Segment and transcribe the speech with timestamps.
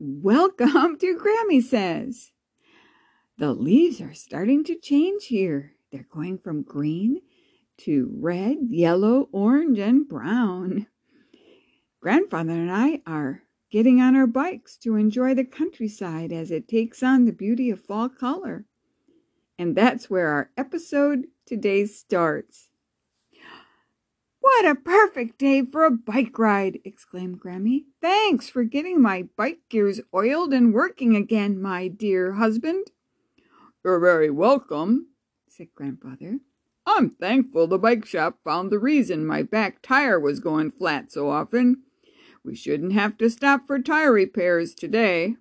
[0.00, 2.30] Welcome to Grammy Says.
[3.36, 5.72] The leaves are starting to change here.
[5.90, 7.22] They're going from green
[7.78, 10.86] to red, yellow, orange, and brown.
[12.00, 13.42] Grandfather and I are
[13.72, 17.84] getting on our bikes to enjoy the countryside as it takes on the beauty of
[17.84, 18.66] fall color.
[19.58, 22.67] And that's where our episode today starts.
[24.40, 26.80] What a perfect day for a bike ride!
[26.84, 27.84] exclaimed Grammy.
[28.00, 32.92] Thanks for getting my bike gears oiled and working again, my dear husband.
[33.84, 35.08] You're very welcome,
[35.48, 36.40] said Grandfather.
[36.86, 41.28] I'm thankful the bike shop found the reason my back tire was going flat so
[41.28, 41.82] often.
[42.44, 45.36] We shouldn't have to stop for tire repairs today.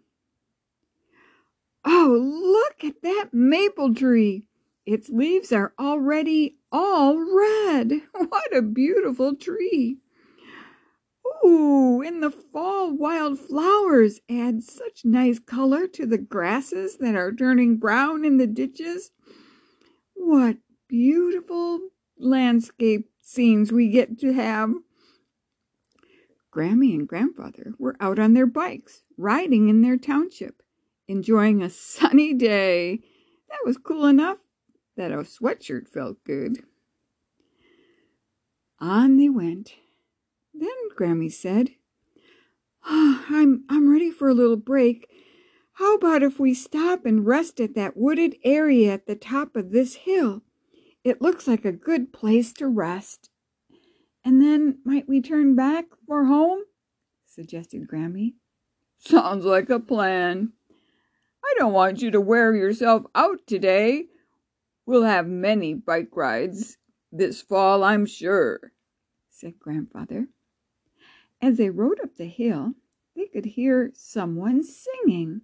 [1.85, 4.46] Oh, look at that maple tree.
[4.87, 8.03] Its leaves are already all red.
[8.29, 9.97] What a beautiful tree.
[11.45, 17.33] Ooh, in the fall, wild flowers add such nice color to the grasses that are
[17.33, 19.11] turning brown in the ditches.
[20.13, 20.55] What
[20.87, 24.73] beautiful landscape scenes we get to have.
[26.49, 30.63] Grammy and Grandfather were out on their bikes, riding in their township,
[31.09, 33.01] enjoying a sunny day
[33.49, 34.37] that was cool enough
[34.97, 36.63] that a sweatshirt felt good.
[38.79, 39.73] On they went.
[40.53, 41.71] Then Grammy said,
[42.85, 45.07] oh, I'm, I'm ready for a little break.
[45.73, 49.71] How about if we stop and rest at that wooded area at the top of
[49.71, 50.41] this hill?
[51.03, 53.29] It looks like a good place to rest.
[54.25, 56.61] And then might we turn back for home?
[57.25, 58.33] suggested Grammy.
[58.97, 60.53] Sounds like a plan.
[61.45, 64.07] I don't want you to wear yourself out today.
[64.87, 66.77] We'll have many bike rides
[67.11, 68.71] this fall, I'm sure,
[69.29, 70.29] said Grandfather.
[71.41, 72.71] As they rode up the hill,
[73.13, 75.41] they could hear someone singing.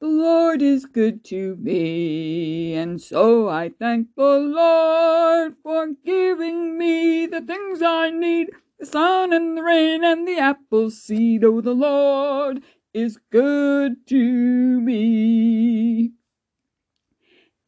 [0.00, 7.26] The Lord is good to me, and so I thank the Lord for giving me
[7.26, 11.42] the things I need the sun and the rain and the apple seed.
[11.42, 12.62] Oh, the Lord
[12.94, 16.12] is good to me.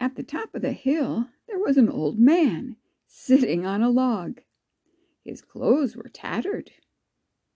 [0.05, 2.77] At the top of the hill, there was an old man
[3.07, 4.43] sitting on a log.
[5.25, 6.73] His clothes were tattered.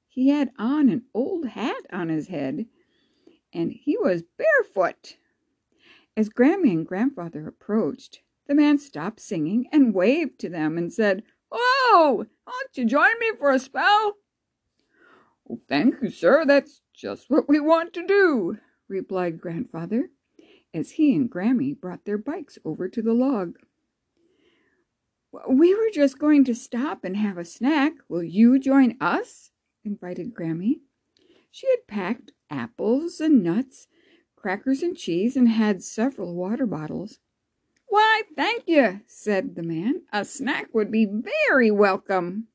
[0.06, 2.64] He had on an old hat on his head
[3.52, 5.18] and he was barefoot.
[6.16, 11.24] As Grammy and Grandfather approached, the man stopped singing and waved to them and said,
[11.52, 14.14] Oh, won't you join me for a spell?
[15.68, 16.46] Thank you, sir.
[16.46, 18.56] That's just what we want to do,
[18.88, 20.08] replied Grandfather,
[20.74, 23.58] as he and Grammy brought their bikes over to the log.
[25.48, 27.92] We were just going to stop and have a snack.
[28.08, 29.50] Will you join us?
[29.84, 30.80] invited Grammy.
[31.50, 33.88] She had packed apples and nuts,
[34.36, 37.18] crackers and cheese, and had several water bottles.
[37.88, 40.02] Why, thank you, said the man.
[40.12, 42.48] A snack would be very welcome.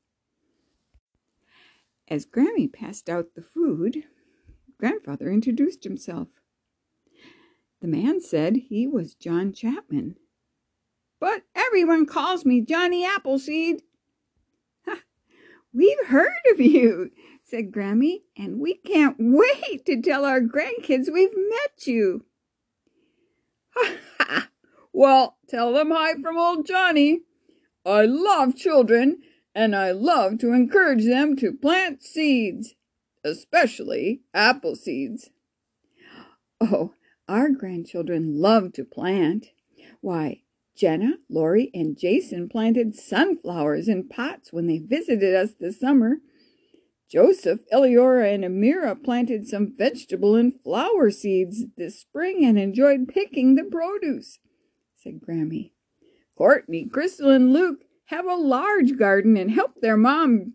[2.06, 4.04] As Grammy passed out the food,
[4.78, 6.28] Grandfather introduced himself.
[7.84, 10.16] The man said he was John Chapman.
[11.20, 13.82] But everyone calls me Johnny Appleseed.
[15.74, 17.10] We've heard of you,
[17.42, 22.24] said Grammy, and we can't wait to tell our grandkids we've met you.
[24.94, 27.20] Well, tell them hi from old Johnny.
[27.84, 29.18] I love children,
[29.54, 32.76] and I love to encourage them to plant seeds,
[33.24, 35.28] especially apple seeds.
[36.60, 36.94] Oh,
[37.28, 39.48] our grandchildren love to plant.
[40.00, 40.42] Why,
[40.76, 46.18] Jenna, Lori, and Jason planted sunflowers in pots when they visited us this summer.
[47.08, 53.54] Joseph, Eliora, and Amira planted some vegetable and flower seeds this spring and enjoyed picking
[53.54, 54.38] the produce,
[54.96, 55.72] said Grammy.
[56.36, 60.54] Courtney, Crystal, and Luke have a large garden and help their mom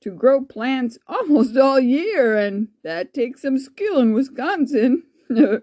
[0.00, 5.02] to grow plants almost all year, and that takes some skill in Wisconsin.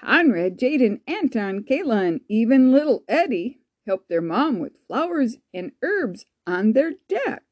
[0.00, 6.26] Conrad, Jaden, Anton, Kayla, and even little Eddie helped their mom with flowers and herbs
[6.46, 7.42] on their deck.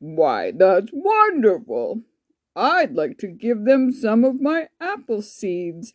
[0.00, 2.02] Why, that's wonderful!
[2.56, 5.92] I'd like to give them some of my apple seeds.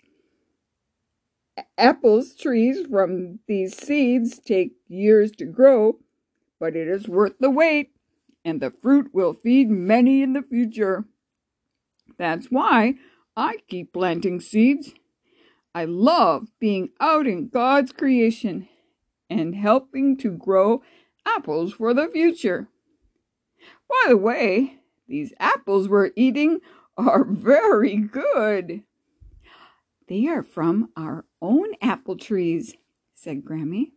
[1.77, 5.99] Apples trees from these seeds take years to grow,
[6.59, 7.91] but it is worth the wait,
[8.43, 11.05] and the fruit will feed many in the future.
[12.17, 12.95] That's why
[13.37, 14.93] I keep planting seeds.
[15.73, 18.69] I love being out in God's creation
[19.29, 20.81] and helping to grow
[21.25, 22.69] apples for the future.
[23.89, 24.77] By the way,
[25.07, 26.59] these apples we're eating
[26.97, 28.83] are very good.
[30.07, 32.75] They are from our own apple trees,
[33.13, 33.91] said Grammy.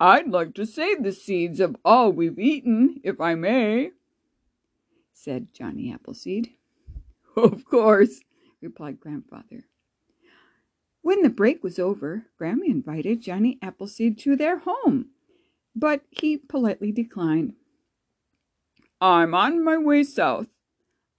[0.00, 3.90] I'd like to save the seeds of all we've eaten, if I may,
[5.12, 6.50] said Johnny Appleseed.
[7.36, 8.20] Of course,
[8.60, 9.66] replied Grandfather.
[11.02, 15.10] When the break was over, Grammy invited Johnny Appleseed to their home,
[15.74, 17.54] but he politely declined.
[19.00, 20.46] I'm on my way south.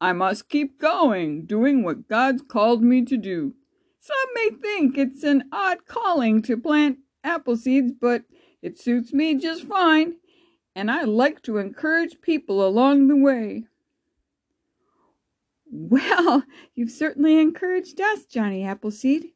[0.02, 3.54] I must keep going, doing what God's called me to do.
[4.00, 8.24] Some may think it's an odd calling to plant apple seeds, but
[8.62, 10.16] it suits me just fine,
[10.76, 13.66] and I like to encourage people along the way.
[15.78, 16.44] Well,
[16.76, 19.34] you've certainly encouraged us, Johnny Appleseed,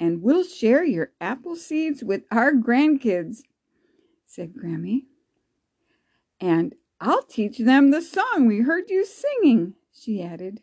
[0.00, 3.42] and we'll share your apple seeds with our grandkids,
[4.26, 5.04] said Grammy.
[6.40, 10.60] And I'll teach them the song we heard you singing, she added.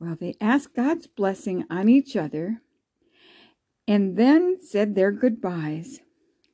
[0.00, 2.62] Well, they asked God's blessing on each other
[3.86, 6.00] and then said their goodbyes.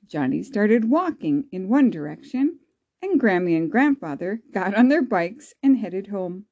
[0.08, 2.58] Johnny started walking in one direction,
[3.00, 6.46] and Grammy and Grandfather got on their bikes and headed home.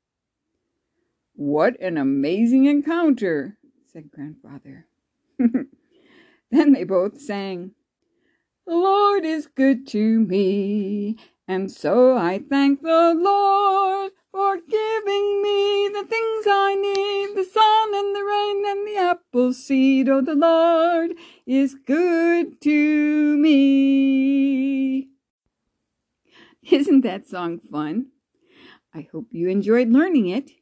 [1.38, 4.88] What an amazing encounter, said Grandfather.
[5.38, 7.76] then they both sang,
[8.66, 15.88] The Lord is good to me, and so I thank the Lord for giving me
[15.92, 20.08] the things I need the sun and the rain and the apple seed.
[20.08, 21.12] Oh, the Lord
[21.46, 25.10] is good to me.
[26.64, 28.06] Isn't that song fun?
[28.92, 30.57] I hope you enjoyed learning it.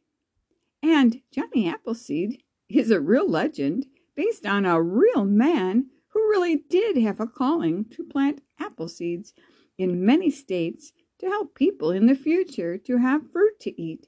[0.83, 6.97] And Johnny Appleseed is a real legend based on a real man who really did
[6.97, 9.35] have a calling to plant apple seeds
[9.79, 14.07] in many states to help people in the future to have fruit to eat.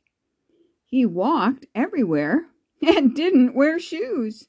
[0.84, 2.46] He walked everywhere
[2.82, 4.48] and didn't wear shoes.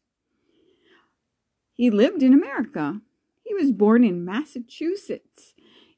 [1.74, 3.02] He lived in America.
[3.44, 5.54] He was born in Massachusetts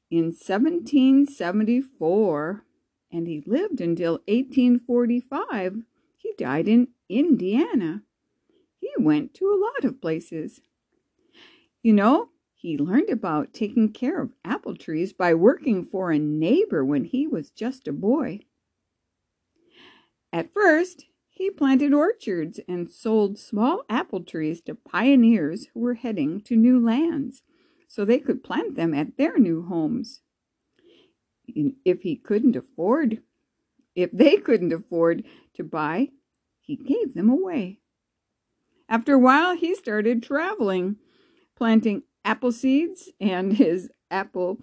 [0.10, 2.66] in 1774
[3.12, 5.84] and he lived until 1845.
[6.22, 8.04] He died in Indiana.
[8.80, 10.62] He went to a lot of places.
[11.82, 16.86] You know, he learned about taking care of apple trees by working for a neighbor
[16.86, 18.42] when he was just a boy.
[20.32, 26.40] At first, he planted orchards and sold small apple trees to pioneers who were heading
[26.42, 27.42] to new lands
[27.88, 30.22] so they could plant them at their new homes.
[31.48, 33.24] If he couldn't afford,
[33.96, 35.24] if they couldn't afford
[35.56, 36.10] to buy,
[36.62, 37.80] he gave them away.
[38.88, 40.98] After a while, he started traveling,
[41.56, 44.62] planting apple seeds and his apple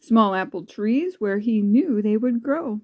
[0.00, 2.80] small apple trees where he knew they would grow.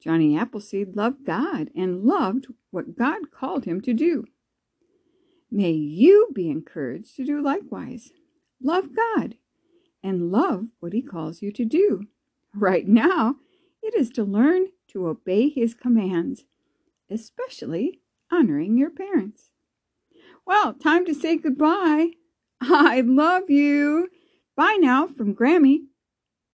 [0.00, 4.24] Johnny Appleseed loved God and loved what God called him to do.
[5.50, 8.12] May you be encouraged to do likewise.
[8.62, 9.34] Love God
[10.02, 12.06] and love what he calls you to do.
[12.54, 13.36] Right now,
[13.92, 16.44] it is to learn to obey his commands,
[17.10, 18.00] especially
[18.30, 19.50] honoring your parents.
[20.46, 22.10] Well, time to say goodbye.
[22.60, 24.08] I love you.
[24.56, 25.86] Bye now from Grammy.